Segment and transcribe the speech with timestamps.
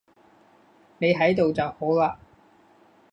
[0.97, 2.15] 你喺度就好喇